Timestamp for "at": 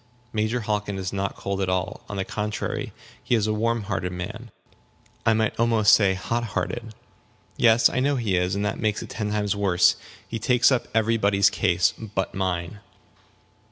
1.61-1.69